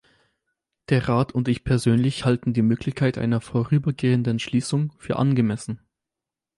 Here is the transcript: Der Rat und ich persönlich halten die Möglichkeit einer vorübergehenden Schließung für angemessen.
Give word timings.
Der 0.89 1.07
Rat 1.07 1.31
und 1.31 1.47
ich 1.47 1.63
persönlich 1.63 2.25
halten 2.25 2.53
die 2.53 2.63
Möglichkeit 2.63 3.19
einer 3.19 3.39
vorübergehenden 3.39 4.39
Schließung 4.39 4.91
für 4.97 5.17
angemessen. 5.17 5.79